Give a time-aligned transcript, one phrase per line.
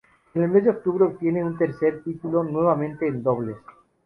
[0.33, 3.57] En el mes de octubre obtiene su tercer título, nuevamente en dobles.